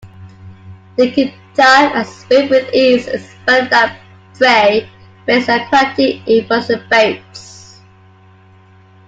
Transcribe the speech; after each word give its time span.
They 0.97 1.11
can 1.11 1.31
dive 1.53 1.91
and 1.93 2.07
swim 2.07 2.49
with 2.49 2.73
ease, 2.73 3.05
expanding 3.07 3.69
their 3.69 3.99
prey 4.33 4.89
base 5.27 5.45
to 5.45 5.63
aquatic 5.63 6.27
invertebrates. 6.27 7.79